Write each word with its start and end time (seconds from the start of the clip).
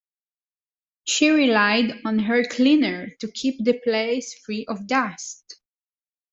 She 1.03 1.29
relied 1.29 2.01
on 2.05 2.17
her 2.17 2.43
cleaner 2.43 3.11
to 3.19 3.31
keep 3.31 3.63
the 3.63 3.79
place 3.85 4.33
free 4.33 4.65
of 4.65 4.87
dust. 4.87 5.57